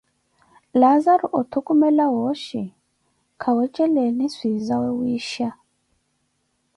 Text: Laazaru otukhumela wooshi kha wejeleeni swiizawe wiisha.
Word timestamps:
Laazaru 0.79 1.27
otukhumela 1.39 2.05
wooshi 2.15 2.61
kha 3.41 3.49
wejeleeni 3.57 4.25
swiizawe 4.35 4.89
wiisha. 4.99 5.49